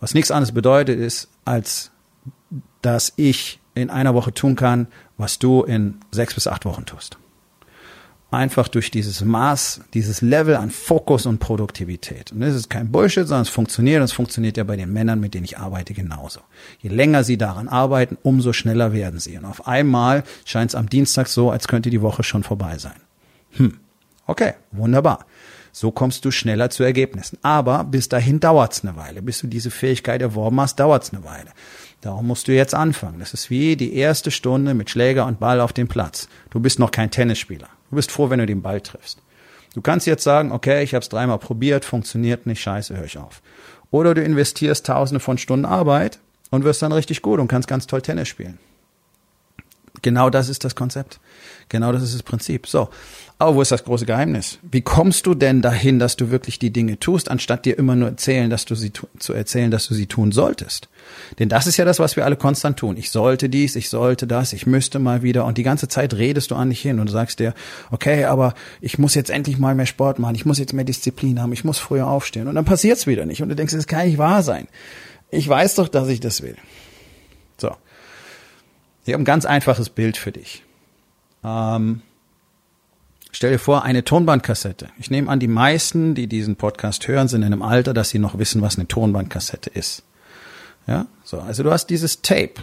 Was 0.00 0.14
nichts 0.14 0.30
anderes 0.30 0.54
bedeutet 0.54 0.98
ist, 0.98 1.28
als 1.44 1.90
dass 2.80 3.12
ich 3.16 3.60
in 3.78 3.90
einer 3.90 4.14
Woche 4.14 4.32
tun 4.32 4.56
kann, 4.56 4.88
was 5.16 5.38
du 5.38 5.62
in 5.62 5.96
sechs 6.10 6.34
bis 6.34 6.46
acht 6.46 6.64
Wochen 6.64 6.84
tust. 6.86 7.18
Einfach 8.30 8.68
durch 8.68 8.90
dieses 8.90 9.24
Maß, 9.24 9.80
dieses 9.94 10.20
Level 10.20 10.56
an 10.56 10.70
Fokus 10.70 11.24
und 11.24 11.38
Produktivität. 11.38 12.30
Und 12.30 12.40
das 12.40 12.54
ist 12.54 12.68
kein 12.68 12.92
Bullshit, 12.92 13.26
sondern 13.26 13.42
es 13.42 13.48
funktioniert. 13.48 14.00
Und 14.00 14.04
es 14.04 14.12
funktioniert 14.12 14.58
ja 14.58 14.64
bei 14.64 14.76
den 14.76 14.92
Männern, 14.92 15.18
mit 15.18 15.32
denen 15.32 15.46
ich 15.46 15.56
arbeite, 15.56 15.94
genauso. 15.94 16.40
Je 16.80 16.90
länger 16.90 17.24
sie 17.24 17.38
daran 17.38 17.68
arbeiten, 17.68 18.18
umso 18.22 18.52
schneller 18.52 18.92
werden 18.92 19.18
sie. 19.18 19.38
Und 19.38 19.46
auf 19.46 19.66
einmal 19.66 20.24
scheint 20.44 20.72
es 20.72 20.74
am 20.74 20.90
Dienstag 20.90 21.28
so, 21.28 21.50
als 21.50 21.68
könnte 21.68 21.88
die 21.88 22.02
Woche 22.02 22.22
schon 22.22 22.42
vorbei 22.42 22.76
sein. 22.76 23.00
Hm. 23.52 23.78
Okay, 24.26 24.52
wunderbar. 24.72 25.24
So 25.72 25.90
kommst 25.90 26.24
du 26.26 26.30
schneller 26.30 26.68
zu 26.68 26.82
Ergebnissen. 26.82 27.38
Aber 27.40 27.84
bis 27.84 28.10
dahin 28.10 28.40
dauert's 28.40 28.84
eine 28.84 28.96
Weile. 28.96 29.22
Bis 29.22 29.38
du 29.40 29.46
diese 29.46 29.70
Fähigkeit 29.70 30.20
erworben 30.20 30.60
hast, 30.60 30.78
dauert's 30.78 31.14
eine 31.14 31.24
Weile. 31.24 31.50
Darum 32.00 32.28
musst 32.28 32.46
du 32.46 32.52
jetzt 32.52 32.74
anfangen. 32.74 33.18
Das 33.18 33.34
ist 33.34 33.50
wie 33.50 33.76
die 33.76 33.94
erste 33.94 34.30
Stunde 34.30 34.74
mit 34.74 34.88
Schläger 34.88 35.26
und 35.26 35.40
Ball 35.40 35.60
auf 35.60 35.72
dem 35.72 35.88
Platz. 35.88 36.28
Du 36.50 36.60
bist 36.60 36.78
noch 36.78 36.92
kein 36.92 37.10
Tennisspieler. 37.10 37.68
Du 37.90 37.96
bist 37.96 38.12
froh, 38.12 38.30
wenn 38.30 38.38
du 38.38 38.46
den 38.46 38.62
Ball 38.62 38.80
triffst. 38.80 39.20
Du 39.74 39.82
kannst 39.82 40.06
jetzt 40.06 40.22
sagen, 40.22 40.52
okay, 40.52 40.82
ich 40.82 40.94
habe 40.94 41.02
es 41.02 41.08
dreimal 41.08 41.38
probiert, 41.38 41.84
funktioniert 41.84 42.46
nicht, 42.46 42.60
scheiße, 42.60 42.96
höre 42.96 43.04
ich 43.04 43.18
auf. 43.18 43.42
Oder 43.90 44.14
du 44.14 44.22
investierst 44.22 44.86
tausende 44.86 45.20
von 45.20 45.38
Stunden 45.38 45.64
Arbeit 45.64 46.18
und 46.50 46.64
wirst 46.64 46.82
dann 46.82 46.92
richtig 46.92 47.22
gut 47.22 47.40
und 47.40 47.48
kannst 47.48 47.68
ganz 47.68 47.86
toll 47.86 48.02
Tennis 48.02 48.28
spielen. 48.28 48.58
Genau 50.02 50.30
das 50.30 50.48
ist 50.48 50.64
das 50.64 50.74
Konzept. 50.74 51.20
Genau 51.68 51.92
das 51.92 52.02
ist 52.02 52.14
das 52.14 52.22
Prinzip. 52.22 52.66
So. 52.66 52.88
Aber 53.38 53.54
wo 53.54 53.62
ist 53.62 53.70
das 53.70 53.84
große 53.84 54.06
Geheimnis? 54.06 54.58
Wie 54.62 54.80
kommst 54.80 55.26
du 55.26 55.34
denn 55.34 55.62
dahin, 55.62 55.98
dass 55.98 56.16
du 56.16 56.30
wirklich 56.30 56.58
die 56.58 56.72
Dinge 56.72 56.98
tust, 56.98 57.30
anstatt 57.30 57.66
dir 57.66 57.78
immer 57.78 57.94
nur 57.94 58.08
erzählen, 58.08 58.50
dass 58.50 58.64
du 58.64 58.74
sie 58.74 58.92
zu 58.92 59.32
erzählen, 59.32 59.70
dass 59.70 59.86
du 59.86 59.94
sie 59.94 60.06
tun 60.06 60.32
solltest? 60.32 60.88
Denn 61.38 61.48
das 61.48 61.66
ist 61.66 61.76
ja 61.76 61.84
das, 61.84 62.00
was 62.00 62.16
wir 62.16 62.24
alle 62.24 62.36
konstant 62.36 62.78
tun. 62.78 62.96
Ich 62.96 63.10
sollte 63.10 63.48
dies, 63.48 63.76
ich 63.76 63.90
sollte 63.90 64.26
das, 64.26 64.52
ich 64.52 64.66
müsste 64.66 64.98
mal 64.98 65.22
wieder. 65.22 65.44
Und 65.44 65.56
die 65.58 65.62
ganze 65.62 65.88
Zeit 65.88 66.14
redest 66.14 66.50
du 66.50 66.56
an 66.56 66.70
dich 66.70 66.80
hin 66.80 66.98
und 66.98 67.08
sagst 67.08 67.38
dir, 67.38 67.54
okay, 67.90 68.24
aber 68.24 68.54
ich 68.80 68.98
muss 68.98 69.14
jetzt 69.14 69.30
endlich 69.30 69.58
mal 69.58 69.74
mehr 69.74 69.86
Sport 69.86 70.18
machen, 70.18 70.34
ich 70.34 70.46
muss 70.46 70.58
jetzt 70.58 70.72
mehr 70.72 70.84
Disziplin 70.84 71.40
haben, 71.40 71.52
ich 71.52 71.64
muss 71.64 71.78
früher 71.78 72.08
aufstehen. 72.08 72.48
Und 72.48 72.56
dann 72.56 72.64
passiert's 72.64 73.06
wieder 73.06 73.24
nicht. 73.24 73.42
Und 73.42 73.50
du 73.50 73.56
denkst, 73.56 73.74
das 73.74 73.86
kann 73.86 74.06
nicht 74.06 74.18
wahr 74.18 74.42
sein. 74.42 74.66
Ich 75.30 75.48
weiß 75.48 75.76
doch, 75.76 75.88
dass 75.88 76.08
ich 76.08 76.20
das 76.20 76.42
will. 76.42 76.56
So. 77.58 77.72
Ich 79.08 79.14
habe 79.14 79.22
ein 79.22 79.24
ganz 79.24 79.46
einfaches 79.46 79.88
Bild 79.88 80.18
für 80.18 80.32
dich. 80.32 80.62
Ähm, 81.42 82.02
Stell 83.30 83.52
dir 83.52 83.58
vor, 83.58 83.82
eine 83.82 84.04
Tonbandkassette. 84.04 84.88
Ich 84.98 85.10
nehme 85.10 85.30
an, 85.30 85.40
die 85.40 85.48
meisten, 85.48 86.14
die 86.14 86.26
diesen 86.26 86.56
Podcast 86.56 87.08
hören, 87.08 87.26
sind 87.26 87.40
in 87.42 87.52
einem 87.52 87.62
Alter, 87.62 87.94
dass 87.94 88.10
sie 88.10 88.18
noch 88.18 88.38
wissen, 88.38 88.60
was 88.60 88.76
eine 88.76 88.86
Tonbandkassette 88.86 89.70
ist. 89.70 90.02
Ja, 90.86 91.06
so. 91.24 91.40
Also 91.40 91.62
du 91.62 91.70
hast 91.70 91.86
dieses 91.86 92.20
Tape. 92.20 92.54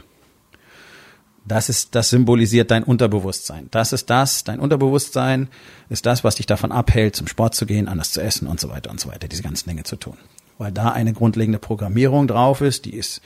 Das 1.46 1.70
ist, 1.70 1.96
das 1.96 2.12
symbolisiert 2.12 2.70
dein 2.70 2.84
Unterbewusstsein. 2.84 3.68
Das 3.72 3.92
ist 3.92 4.12
das, 4.12 4.44
dein 4.44 4.60
Unterbewusstsein 4.60 5.48
ist 5.90 6.06
das, 6.06 6.24
was 6.24 6.36
dich 6.36 6.46
davon 6.46 6.72
abhält, 6.72 7.16
zum 7.16 7.26
Sport 7.26 7.56
zu 7.56 7.66
gehen, 7.66 7.88
anders 7.88 8.12
zu 8.12 8.22
essen 8.22 8.48
und 8.48 8.60
so 8.60 8.70
weiter 8.70 8.92
und 8.92 9.00
so 9.00 9.10
weiter, 9.10 9.28
diese 9.28 9.44
ganzen 9.44 9.70
Dinge 9.70 9.84
zu 9.84 9.96
tun. 9.96 10.18
Weil 10.60 10.72
da 10.72 10.92
eine 10.92 11.14
grundlegende 11.14 11.60
Programmierung 11.60 12.28
drauf 12.28 12.62
ist, 12.62 12.86
die 12.86 12.94
ist 12.94 13.22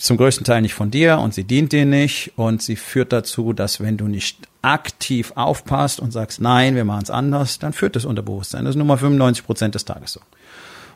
zum 0.00 0.16
größten 0.16 0.44
Teil 0.44 0.62
nicht 0.62 0.72
von 0.72 0.90
dir 0.90 1.18
und 1.18 1.34
sie 1.34 1.44
dient 1.44 1.72
dir 1.72 1.84
nicht 1.84 2.32
und 2.36 2.62
sie 2.62 2.76
führt 2.76 3.12
dazu, 3.12 3.52
dass 3.52 3.80
wenn 3.80 3.98
du 3.98 4.08
nicht 4.08 4.48
aktiv 4.62 5.32
aufpasst 5.34 6.00
und 6.00 6.10
sagst, 6.10 6.40
nein, 6.40 6.74
wir 6.74 6.86
machen 6.86 7.02
es 7.02 7.10
anders, 7.10 7.58
dann 7.58 7.74
führt 7.74 7.96
das 7.96 8.06
Unterbewusstsein. 8.06 8.64
Das 8.64 8.70
ist 8.70 8.76
nur 8.78 8.86
mal 8.86 8.96
95 8.96 9.44
Prozent 9.44 9.74
des 9.74 9.84
Tages 9.84 10.14
so. 10.14 10.20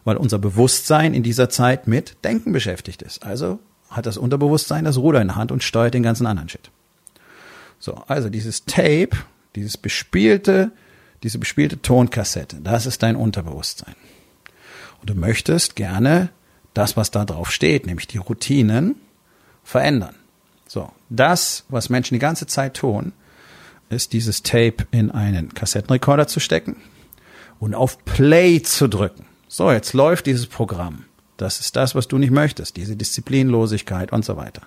Weil 0.05 0.17
unser 0.17 0.39
Bewusstsein 0.39 1.13
in 1.13 1.23
dieser 1.23 1.51
Zeit 1.51 1.87
mit 1.87 2.17
Denken 2.25 2.53
beschäftigt 2.53 3.03
ist. 3.03 3.25
Also 3.25 3.59
hat 3.91 4.07
das 4.07 4.17
Unterbewusstsein 4.17 4.85
das 4.85 4.97
Ruder 4.97 5.21
in 5.21 5.29
der 5.29 5.37
Hand 5.37 5.53
und 5.53 5.63
steuert 5.63 5.93
den 5.93 6.03
ganzen 6.03 6.27
anderen 6.27 6.49
Shit. 6.49 6.71
So, 7.79 8.03
also 8.09 8.31
dieses 8.31 8.65
Tape, 8.65 9.11
dieses 9.55 9.77
bespielte, 9.77 10.73
diese 11.23 11.39
bespielte 11.39 11.81
Tonkassette, 11.81 12.57
das 12.63 12.87
ist 12.87 13.03
dein 13.03 13.17
Unterbewusstsein. 13.17 13.95
Und 15.03 15.11
du 15.11 15.15
möchtest 15.15 15.77
gerne 15.77 16.31
das, 16.75 16.97
was 16.97 17.11
da 17.11 17.25
drauf 17.25 17.51
steht, 17.51 17.87
nämlich 17.87 18.07
die 18.07 18.19
Routinen, 18.19 18.97
verändern. 19.63 20.15
So, 20.67 20.91
das, 21.09 21.65
was 21.69 21.89
Menschen 21.89 22.15
die 22.15 22.21
ganze 22.21 22.47
Zeit 22.47 22.75
tun, 22.75 23.13
ist 23.89 24.13
dieses 24.13 24.43
Tape 24.43 24.87
in 24.91 25.11
einen 25.11 25.55
Kassettenrekorder 25.55 26.27
zu 26.27 26.41
stecken 26.41 26.77
und 27.61 27.75
auf 27.75 28.05
Play 28.05 28.61
zu 28.63 28.89
drücken. 28.89 29.27
So, 29.49 29.71
jetzt 29.71 29.93
läuft 29.93 30.27
dieses 30.27 30.47
Programm. 30.47 31.05
Das 31.37 31.61
ist 31.61 31.77
das, 31.77 31.95
was 31.95 32.09
du 32.09 32.19
nicht 32.19 32.31
möchtest, 32.31 32.77
diese 32.77 32.97
Disziplinlosigkeit 32.97 34.13
und 34.13 34.25
so 34.25 34.37
weiter. 34.37 34.63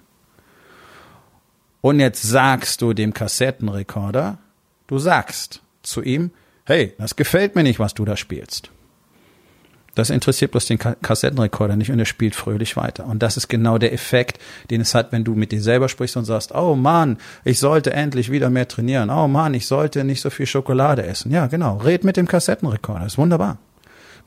Und 1.82 2.00
jetzt 2.00 2.22
sagst 2.22 2.82
du 2.82 2.94
dem 2.94 3.14
Kassettenrekorder, 3.14 4.40
du 4.88 4.98
sagst 4.98 5.62
zu 5.84 6.02
ihm, 6.02 6.32
hey, 6.66 6.94
das 6.98 7.16
gefällt 7.16 7.56
mir 7.56 7.64
nicht, 7.64 7.80
was 7.80 7.94
du 7.94 8.04
da 8.04 8.18
spielst. 8.18 8.72
Das 9.98 10.12
interessiert 10.12 10.52
bloß 10.52 10.68
den 10.68 10.78
Kassettenrekorder 10.78 11.76
nicht 11.76 11.90
und 11.90 11.98
er 11.98 12.06
spielt 12.06 12.36
fröhlich 12.36 12.78
weiter. 12.78 13.08
Und 13.08 13.24
das 13.24 13.36
ist 13.36 13.48
genau 13.48 13.80
der 13.80 13.94
Effekt, 13.94 14.40
den 14.70 14.82
es 14.82 14.94
hat, 14.94 15.12
wenn 15.12 15.24
du 15.24 15.34
mit 15.34 15.52
dir 15.52 15.60
selber 15.60 15.90
sprichst 15.90 16.16
und 16.18 16.26
sagst, 16.26 16.54
oh 16.54 16.76
Mann, 16.76 17.18
ich 17.44 17.58
sollte 17.58 17.94
endlich 17.94 18.32
wieder 18.32 18.52
mehr 18.52 18.68
trainieren. 18.68 19.10
Oh 19.10 19.28
Mann, 19.28 19.56
ich 19.56 19.66
sollte 19.66 20.04
nicht 20.04 20.22
so 20.22 20.30
viel 20.30 20.46
Schokolade 20.46 21.04
essen. 21.04 21.32
Ja, 21.32 21.48
genau. 21.48 21.78
Red 21.78 22.04
mit 22.04 22.16
dem 22.16 22.28
Kassettenrekorder. 22.28 23.08
Ist 23.08 23.18
wunderbar. 23.18 23.58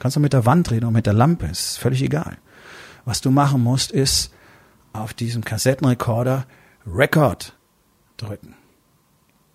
Kannst 0.01 0.17
du 0.17 0.21
mit 0.21 0.33
der 0.33 0.45
Wand 0.45 0.73
reden 0.73 0.87
oder 0.87 0.93
mit 0.93 1.07
der 1.07 1.13
Lampe. 1.13 1.47
Ist 1.47 1.79
völlig 1.79 2.03
egal. 2.03 2.39
Was 3.05 3.21
du 3.21 3.31
machen 3.31 3.63
musst, 3.63 3.93
ist 3.93 4.33
auf 4.93 5.15
diesem 5.15 5.45
Kassettenrekorder 5.45 6.47
Record 6.85 7.55
drücken. 8.17 8.57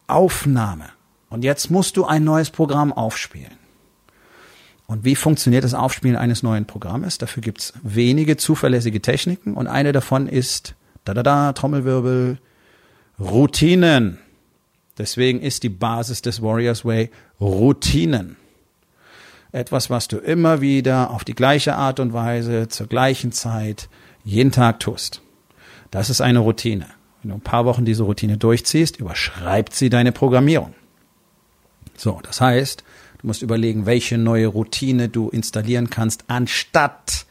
Aufnahme. 0.08 0.86
Und 1.30 1.44
jetzt 1.44 1.70
musst 1.72 1.98
du 1.98 2.06
ein 2.06 2.24
neues 2.24 2.52
Programm 2.52 2.94
aufspielen. 2.94 3.65
Und 4.88 5.04
wie 5.04 5.16
funktioniert 5.16 5.64
das 5.64 5.74
Aufspielen 5.74 6.16
eines 6.16 6.44
neuen 6.44 6.66
Programmes? 6.66 7.18
Dafür 7.18 7.42
gibt's 7.42 7.74
wenige 7.82 8.38
zuverlässige 8.38 9.02
Techniken 9.02 9.56
und 9.56 9.68
eine 9.68 9.92
davon 9.92 10.28
ist, 10.28 10.76
da 11.06 11.14
da 11.14 11.24
da, 11.24 11.54
Trommelwirbel, 11.54 12.38
Routinen. 13.20 14.20
Deswegen 14.98 15.42
ist 15.42 15.64
die 15.64 15.70
Basis 15.70 16.22
des 16.22 16.42
Warriors 16.42 16.86
Way 16.86 17.10
Routinen. 17.42 18.38
Etwas, 19.52 19.90
was 19.90 20.08
du 20.08 20.18
immer 20.18 20.62
wieder 20.62 21.12
auf 21.12 21.24
die 21.24 21.34
gleiche 21.34 21.76
Art 21.76 22.00
und 22.00 22.14
Weise, 22.14 22.68
zur 22.68 22.88
gleichen 22.88 23.32
Zeit, 23.32 23.90
jeden 24.24 24.52
Tag 24.52 24.80
tust. 24.80 25.22
Das 25.92 26.10
ist 26.10 26.22
eine 26.22 26.40
Routine. 26.40 26.88
Wenn 27.22 27.30
du 27.30 27.38
ein 27.38 27.42
paar 27.42 27.66
Wochen 27.66 27.86
diese 27.86 28.04
Routine 28.04 28.38
durchziehst, 28.38 28.98
überschreibt 28.98 29.74
sie 29.74 29.90
deine 29.90 30.12
Programmierung. 30.12 30.76
So, 31.96 32.20
das 32.22 32.42
heißt, 32.42 32.84
Du 33.26 33.30
musst 33.30 33.42
überlegen, 33.42 33.88
welche 33.88 34.20
neue 34.20 34.46
Routine 34.46 35.10
du 35.10 35.30
installieren 35.30 35.90
kannst, 35.90 36.26
anstatt 36.28 37.26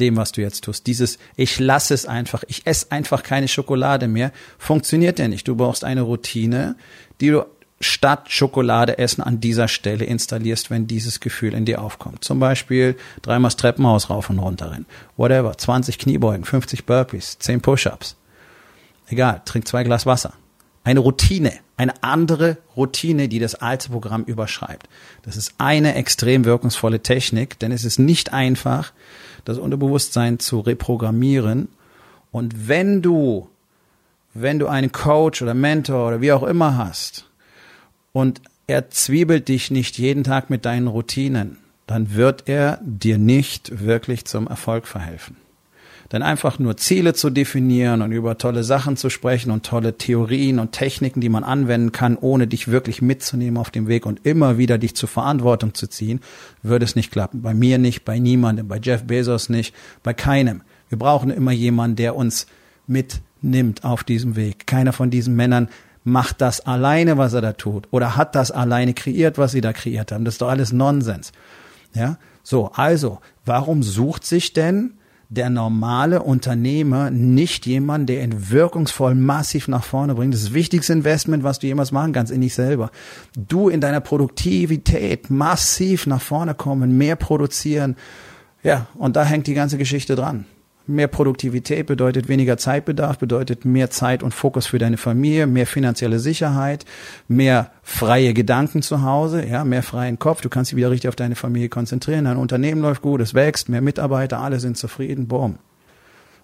dem, 0.00 0.16
was 0.16 0.32
du 0.32 0.40
jetzt 0.40 0.64
tust. 0.64 0.88
Dieses, 0.88 1.20
ich 1.36 1.60
lasse 1.60 1.94
es 1.94 2.04
einfach, 2.04 2.42
ich 2.48 2.66
esse 2.66 2.90
einfach 2.90 3.22
keine 3.22 3.46
Schokolade 3.46 4.08
mehr, 4.08 4.32
funktioniert 4.58 5.20
ja 5.20 5.28
nicht. 5.28 5.46
Du 5.46 5.54
brauchst 5.54 5.84
eine 5.84 6.00
Routine, 6.02 6.74
die 7.20 7.28
du 7.28 7.44
statt 7.80 8.32
Schokolade 8.32 8.98
essen 8.98 9.22
an 9.22 9.38
dieser 9.38 9.68
Stelle 9.68 10.04
installierst, 10.04 10.68
wenn 10.68 10.88
dieses 10.88 11.20
Gefühl 11.20 11.54
in 11.54 11.64
dir 11.64 11.80
aufkommt. 11.80 12.24
Zum 12.24 12.40
Beispiel 12.40 12.96
dreimal 13.22 13.50
das 13.50 13.56
Treppenhaus 13.56 14.10
rauf 14.10 14.30
und 14.30 14.40
runter 14.40 14.72
rennen. 14.72 14.86
Whatever. 15.16 15.56
20 15.56 16.00
Kniebeugen, 16.00 16.44
50 16.44 16.86
Burpees, 16.86 17.38
10 17.38 17.60
Push-Ups. 17.60 18.16
Egal. 19.06 19.42
Trink 19.44 19.68
zwei 19.68 19.84
Glas 19.84 20.06
Wasser. 20.06 20.32
Eine 20.82 20.98
Routine, 20.98 21.52
eine 21.80 22.02
andere 22.02 22.58
Routine, 22.76 23.26
die 23.26 23.38
das 23.38 23.54
alte 23.54 23.88
Programm 23.88 24.24
überschreibt. 24.24 24.86
Das 25.22 25.38
ist 25.38 25.54
eine 25.56 25.94
extrem 25.94 26.44
wirkungsvolle 26.44 27.00
Technik, 27.02 27.58
denn 27.58 27.72
es 27.72 27.86
ist 27.86 27.98
nicht 27.98 28.34
einfach, 28.34 28.92
das 29.46 29.56
Unterbewusstsein 29.56 30.38
zu 30.38 30.60
reprogrammieren. 30.60 31.68
Und 32.32 32.68
wenn 32.68 33.00
du, 33.00 33.48
wenn 34.34 34.58
du 34.58 34.66
einen 34.66 34.92
Coach 34.92 35.40
oder 35.40 35.54
Mentor 35.54 36.08
oder 36.08 36.20
wie 36.20 36.32
auch 36.32 36.42
immer 36.42 36.76
hast 36.76 37.24
und 38.12 38.42
er 38.66 38.90
zwiebelt 38.90 39.48
dich 39.48 39.70
nicht 39.70 39.96
jeden 39.96 40.22
Tag 40.22 40.50
mit 40.50 40.66
deinen 40.66 40.86
Routinen, 40.86 41.56
dann 41.86 42.14
wird 42.14 42.42
er 42.46 42.78
dir 42.82 43.16
nicht 43.16 43.86
wirklich 43.86 44.26
zum 44.26 44.48
Erfolg 44.48 44.86
verhelfen. 44.86 45.36
Denn 46.12 46.22
einfach 46.22 46.58
nur 46.58 46.76
Ziele 46.76 47.14
zu 47.14 47.30
definieren 47.30 48.02
und 48.02 48.12
über 48.12 48.38
tolle 48.38 48.64
Sachen 48.64 48.96
zu 48.96 49.10
sprechen 49.10 49.50
und 49.50 49.64
tolle 49.64 49.96
Theorien 49.96 50.58
und 50.58 50.72
Techniken, 50.72 51.20
die 51.20 51.28
man 51.28 51.44
anwenden 51.44 51.92
kann, 51.92 52.16
ohne 52.16 52.46
dich 52.46 52.68
wirklich 52.68 53.00
mitzunehmen 53.00 53.56
auf 53.56 53.70
dem 53.70 53.86
Weg 53.86 54.06
und 54.06 54.24
immer 54.24 54.58
wieder 54.58 54.78
dich 54.78 54.94
zur 54.96 55.08
Verantwortung 55.08 55.74
zu 55.74 55.86
ziehen, 55.86 56.20
würde 56.62 56.84
es 56.84 56.96
nicht 56.96 57.12
klappen. 57.12 57.42
Bei 57.42 57.54
mir 57.54 57.78
nicht, 57.78 58.04
bei 58.04 58.18
niemandem, 58.18 58.68
bei 58.68 58.78
Jeff 58.78 59.04
Bezos 59.04 59.48
nicht, 59.48 59.74
bei 60.02 60.14
keinem. 60.14 60.62
Wir 60.88 60.98
brauchen 60.98 61.30
immer 61.30 61.52
jemanden, 61.52 61.96
der 61.96 62.16
uns 62.16 62.46
mitnimmt 62.86 63.84
auf 63.84 64.04
diesem 64.04 64.36
Weg. 64.36 64.66
Keiner 64.66 64.92
von 64.92 65.10
diesen 65.10 65.36
Männern 65.36 65.68
macht 66.04 66.40
das 66.40 66.60
alleine, 66.60 67.18
was 67.18 67.32
er 67.34 67.40
da 67.40 67.52
tut, 67.52 67.88
oder 67.90 68.16
hat 68.16 68.34
das 68.34 68.50
alleine 68.50 68.94
kreiert, 68.94 69.38
was 69.38 69.52
sie 69.52 69.60
da 69.60 69.72
kreiert 69.72 70.12
haben. 70.12 70.24
Das 70.24 70.34
ist 70.34 70.42
doch 70.42 70.48
alles 70.48 70.72
Nonsens. 70.72 71.32
Ja, 71.94 72.18
so, 72.42 72.70
also, 72.72 73.20
warum 73.44 73.82
sucht 73.82 74.24
sich 74.24 74.52
denn 74.52 74.94
der 75.30 75.48
normale 75.48 76.22
Unternehmer 76.22 77.10
nicht 77.10 77.64
jemand, 77.64 78.08
der 78.08 78.24
ihn 78.24 78.50
wirkungsvoll 78.50 79.14
massiv 79.14 79.68
nach 79.68 79.84
vorne 79.84 80.14
bringt. 80.16 80.34
Das 80.34 80.42
das 80.42 80.52
wichtigste 80.52 80.92
Investment, 80.92 81.44
was 81.44 81.60
du 81.60 81.68
jemals 81.68 81.92
machen 81.92 82.12
kannst, 82.12 82.32
in 82.32 82.40
dich 82.40 82.54
selber. 82.54 82.90
Du 83.36 83.68
in 83.68 83.80
deiner 83.80 84.00
Produktivität 84.00 85.30
massiv 85.30 86.06
nach 86.06 86.20
vorne 86.20 86.54
kommen, 86.54 86.98
mehr 86.98 87.14
produzieren. 87.14 87.94
Ja, 88.64 88.88
und 88.94 89.14
da 89.14 89.24
hängt 89.24 89.46
die 89.46 89.54
ganze 89.54 89.78
Geschichte 89.78 90.16
dran. 90.16 90.46
Mehr 90.90 91.06
Produktivität 91.06 91.86
bedeutet 91.86 92.26
weniger 92.28 92.56
Zeitbedarf, 92.56 93.16
bedeutet 93.18 93.64
mehr 93.64 93.90
Zeit 93.90 94.24
und 94.24 94.34
Fokus 94.34 94.66
für 94.66 94.78
deine 94.78 94.96
Familie, 94.96 95.46
mehr 95.46 95.68
finanzielle 95.68 96.18
Sicherheit, 96.18 96.84
mehr 97.28 97.70
freie 97.84 98.34
Gedanken 98.34 98.82
zu 98.82 99.02
Hause, 99.02 99.46
ja, 99.46 99.64
mehr 99.64 99.84
freien 99.84 100.18
Kopf. 100.18 100.40
Du 100.40 100.48
kannst 100.48 100.72
dich 100.72 100.76
wieder 100.76 100.90
richtig 100.90 101.08
auf 101.08 101.14
deine 101.14 101.36
Familie 101.36 101.68
konzentrieren. 101.68 102.24
Dein 102.24 102.38
Unternehmen 102.38 102.82
läuft 102.82 103.02
gut, 103.02 103.20
es 103.20 103.34
wächst, 103.34 103.68
mehr 103.68 103.82
Mitarbeiter, 103.82 104.40
alle 104.40 104.58
sind 104.58 104.76
zufrieden, 104.76 105.28
boom. 105.28 105.58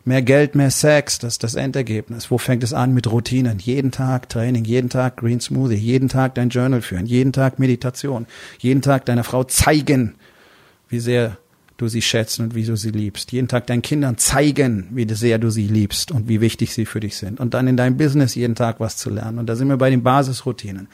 Mehr 0.05 0.23
Geld, 0.23 0.55
mehr 0.55 0.71
Sex, 0.71 1.19
das 1.19 1.35
ist 1.35 1.43
das 1.43 1.57
Endergebnis. 1.57 2.31
Wo 2.31 2.39
fängt 2.39 2.63
es 2.63 2.73
an 2.73 2.95
mit 2.95 3.11
Routinen? 3.11 3.59
Jeden 3.59 3.91
Tag 3.91 4.29
Training, 4.29 4.65
jeden 4.65 4.91
Tag 4.91 5.17
Green 5.17 5.41
Smoothie, 5.41 5.75
jeden 5.75 6.09
Tag 6.09 6.37
dein 6.37 6.51
Journal 6.51 6.83
führen, 6.83 7.07
jeden 7.07 7.33
Tag 7.33 7.59
Meditation, 7.59 8.27
jeden 8.61 8.81
Tag 8.81 9.07
deiner 9.07 9.25
Frau 9.25 9.43
zeigen, 9.43 10.15
wie 10.89 11.01
sehr 11.01 11.37
du 11.77 11.89
sie 11.89 12.03
schätzt 12.03 12.41
und 12.41 12.55
wie 12.55 12.65
du 12.65 12.77
sie 12.77 12.91
liebst. 12.91 13.33
Jeden 13.33 13.49
Tag 13.49 13.67
deinen 13.67 13.83
Kindern 13.83 14.19
zeigen, 14.19 14.89
wie 14.93 15.07
sehr 15.13 15.39
du 15.39 15.51
sie 15.51 15.67
liebst 15.67 16.11
und 16.11 16.29
wie 16.29 16.41
wichtig 16.41 16.73
sie 16.73 16.87
für 16.87 17.01
dich 17.01 17.17
sind. 17.17 17.39
Und 17.41 17.55
dann 17.55 17.67
in 17.67 17.77
deinem 17.77 17.97
Business 17.97 18.35
jeden 18.35 18.55
Tag 18.55 18.81
was 18.81 18.97
zu 18.97 19.11
lernen. 19.11 19.39
Und 19.39 19.47
da 19.47 19.57
sind 19.57 19.69
wir 19.69 19.77
bei 19.77 19.91
den 19.91 20.03
Basisroutinen. 20.03 20.89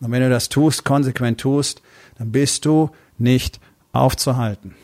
Und 0.00 0.10
wenn 0.10 0.22
du 0.22 0.28
das 0.28 0.48
tust, 0.48 0.84
konsequent 0.84 1.40
tust, 1.40 1.80
dann 2.18 2.32
bist 2.32 2.64
du 2.64 2.90
nicht 3.18 3.60
aufzuhalten. 3.92 4.74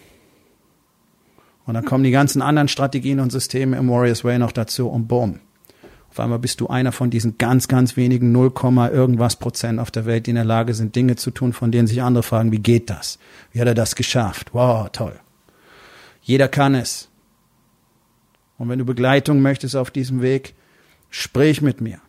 Und 1.67 1.75
dann 1.75 1.85
kommen 1.85 2.05
die 2.05 2.11
ganzen 2.11 2.43
anderen 2.43 2.69
Strategien 2.69 3.21
und 3.21 3.31
Systeme 3.31 3.77
im 3.77 3.89
Warriors 3.89 4.25
Way 4.25 4.39
noch 4.39 4.53
dazu 4.53 4.89
und 4.89 5.07
boom. 5.07 5.41
Auf 6.11 6.21
einmal 6.21 6.39
bist 6.39 6.61
du 6.61 6.67
einer 6.67 6.93
von 6.93 7.09
diesen 7.09 7.39
ganz, 7.39 7.69
ganz 7.69 7.97
wenigen 7.97 8.33
0, 8.33 8.53
irgendwas 8.93 9.37
Prozent 9.37 9.81
auf 9.81 9.91
der 9.91 10.05
Welt, 10.05 10.27
die 10.27 10.33
in 10.33 10.37
der 10.37 10.45
Lage 10.45 10.75
sind, 10.75 10.95
Dinge 10.95 11.17
zu 11.17 11.31
tun, 11.31 11.55
von 11.55 11.73
denen 11.73 11.87
sich 11.87 12.03
andere 12.03 12.23
fragen, 12.23 12.53
wie 12.53 12.59
geht 12.59 12.91
das? 12.91 13.19
Wie 13.53 13.61
hat 13.61 13.69
er 13.69 13.75
das 13.75 13.95
geschafft? 13.95 14.51
Wow, 14.53 14.91
toll. 14.93 15.19
Jeder 16.23 16.49
kann 16.49 16.75
es. 16.75 17.09
Und 18.59 18.69
wenn 18.69 18.79
du 18.79 18.85
Begleitung 18.85 19.41
möchtest 19.41 19.77
auf 19.77 19.91
diesem 19.91 20.23
Weg, 20.23 20.55
sprich 21.11 21.63
mit 21.63 21.81
mir. 21.81 22.01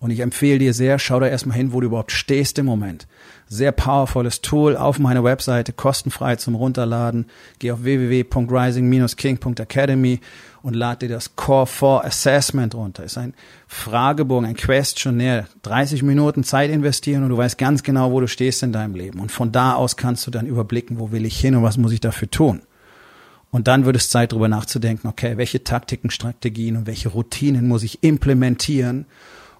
Und 0.00 0.10
ich 0.10 0.20
empfehle 0.20 0.60
dir 0.60 0.74
sehr, 0.74 1.00
schau 1.00 1.18
da 1.18 1.26
erstmal 1.26 1.56
hin, 1.56 1.72
wo 1.72 1.80
du 1.80 1.88
überhaupt 1.88 2.12
stehst 2.12 2.56
im 2.58 2.66
Moment. 2.66 3.08
Sehr 3.48 3.72
powervolles 3.72 4.42
Tool 4.42 4.76
auf 4.76 5.00
meiner 5.00 5.24
Webseite, 5.24 5.72
kostenfrei 5.72 6.36
zum 6.36 6.54
Runterladen. 6.54 7.26
Geh 7.58 7.72
auf 7.72 7.82
www.rising-king.academy 7.82 10.20
und 10.62 10.74
lad 10.74 11.02
dir 11.02 11.08
das 11.08 11.34
Core 11.34 11.66
4 11.66 12.04
Assessment 12.04 12.76
runter. 12.76 13.02
Ist 13.02 13.18
ein 13.18 13.34
Fragebogen, 13.66 14.48
ein 14.48 14.54
Questionnaire. 14.54 15.48
30 15.62 16.04
Minuten 16.04 16.44
Zeit 16.44 16.70
investieren 16.70 17.24
und 17.24 17.30
du 17.30 17.36
weißt 17.36 17.58
ganz 17.58 17.82
genau, 17.82 18.12
wo 18.12 18.20
du 18.20 18.28
stehst 18.28 18.62
in 18.62 18.72
deinem 18.72 18.94
Leben. 18.94 19.18
Und 19.18 19.32
von 19.32 19.50
da 19.50 19.74
aus 19.74 19.96
kannst 19.96 20.28
du 20.28 20.30
dann 20.30 20.46
überblicken, 20.46 21.00
wo 21.00 21.10
will 21.10 21.26
ich 21.26 21.40
hin 21.40 21.56
und 21.56 21.64
was 21.64 21.76
muss 21.76 21.90
ich 21.90 22.00
dafür 22.00 22.30
tun. 22.30 22.62
Und 23.50 23.66
dann 23.66 23.86
wird 23.86 23.96
es 23.96 24.10
Zeit, 24.10 24.32
darüber 24.32 24.48
nachzudenken, 24.48 25.08
okay, 25.08 25.36
welche 25.36 25.64
Taktiken, 25.64 26.10
Strategien 26.10 26.76
und 26.76 26.86
welche 26.86 27.08
Routinen 27.08 27.66
muss 27.66 27.82
ich 27.82 28.02
implementieren, 28.02 29.06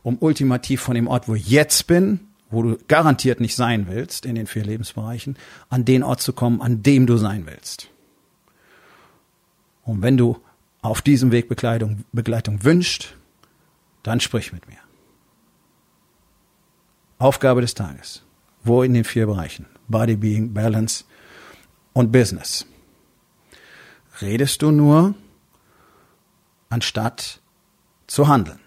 um 0.02 0.18
ultimativ 0.20 0.80
von 0.82 0.94
dem 0.94 1.06
Ort, 1.06 1.28
wo 1.28 1.34
ich 1.34 1.48
jetzt 1.48 1.86
bin, 1.86 2.20
wo 2.50 2.62
du 2.62 2.78
garantiert 2.88 3.40
nicht 3.40 3.56
sein 3.56 3.86
willst, 3.88 4.26
in 4.26 4.34
den 4.34 4.46
vier 4.46 4.64
Lebensbereichen, 4.64 5.36
an 5.70 5.84
den 5.84 6.02
Ort 6.02 6.20
zu 6.20 6.32
kommen, 6.32 6.60
an 6.60 6.82
dem 6.82 7.06
du 7.06 7.16
sein 7.16 7.46
willst. 7.46 7.88
Und 9.84 10.02
wenn 10.02 10.16
du 10.16 10.38
auf 10.82 11.00
diesem 11.00 11.32
Weg 11.32 11.48
Begleitung, 11.48 12.04
Begleitung 12.12 12.64
wünscht, 12.64 13.14
dann 14.02 14.20
sprich 14.20 14.52
mit 14.52 14.68
mir. 14.68 14.78
Aufgabe 17.18 17.62
des 17.62 17.74
Tages. 17.74 18.22
Wo 18.62 18.82
in 18.82 18.94
den 18.94 19.04
vier 19.04 19.26
Bereichen? 19.26 19.66
Body, 19.88 20.16
Being, 20.16 20.52
Balance 20.52 21.04
und 21.94 22.12
Business 22.12 22.66
redest 24.22 24.62
du 24.62 24.70
nur, 24.70 25.14
anstatt 26.68 27.40
zu 28.06 28.28
handeln. 28.28 28.58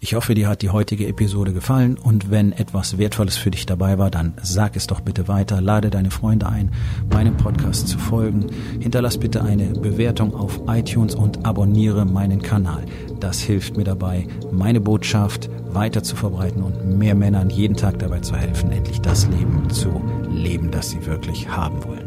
Ich 0.00 0.14
hoffe, 0.14 0.34
dir 0.34 0.48
hat 0.48 0.60
die 0.60 0.68
heutige 0.68 1.06
Episode 1.06 1.54
gefallen 1.54 1.96
und 1.96 2.30
wenn 2.30 2.52
etwas 2.52 2.98
Wertvolles 2.98 3.38
für 3.38 3.50
dich 3.50 3.64
dabei 3.64 3.96
war, 3.96 4.10
dann 4.10 4.34
sag 4.42 4.76
es 4.76 4.86
doch 4.86 5.00
bitte 5.00 5.28
weiter, 5.28 5.62
lade 5.62 5.88
deine 5.88 6.10
Freunde 6.10 6.46
ein, 6.46 6.72
meinem 7.10 7.38
Podcast 7.38 7.88
zu 7.88 7.96
folgen, 7.96 8.50
hinterlass 8.80 9.16
bitte 9.16 9.42
eine 9.42 9.68
Bewertung 9.68 10.34
auf 10.34 10.60
iTunes 10.66 11.14
und 11.14 11.46
abonniere 11.46 12.04
meinen 12.04 12.42
Kanal. 12.42 12.84
Das 13.18 13.40
hilft 13.40 13.78
mir 13.78 13.84
dabei, 13.84 14.28
meine 14.52 14.82
Botschaft 14.82 15.48
weiter 15.72 16.02
zu 16.02 16.16
verbreiten 16.16 16.62
und 16.62 16.98
mehr 16.98 17.14
Männern 17.14 17.48
jeden 17.48 17.76
Tag 17.76 17.98
dabei 17.98 18.20
zu 18.20 18.36
helfen, 18.36 18.72
endlich 18.72 19.00
das 19.00 19.26
Leben 19.28 19.70
zu 19.70 20.02
leben, 20.28 20.70
das 20.70 20.90
sie 20.90 21.06
wirklich 21.06 21.48
haben 21.48 21.82
wollen. 21.82 22.03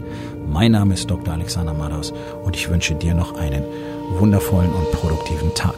Mein 0.49 0.71
Name 0.71 0.93
ist 0.93 1.11
Dr. 1.11 1.33
Alexander 1.33 1.73
Madaus 1.73 2.13
und 2.43 2.55
ich 2.55 2.69
wünsche 2.69 2.95
dir 2.95 3.13
noch 3.13 3.37
einen 3.37 3.63
wundervollen 4.17 4.71
und 4.71 4.91
produktiven 4.91 5.53
Tag. 5.53 5.75